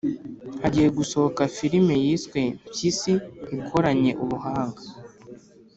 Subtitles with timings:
[0.63, 3.23] Hagiye gusohoka Filime yiswe 'Mpyisi'
[3.57, 4.81] ikoranye ubuhanga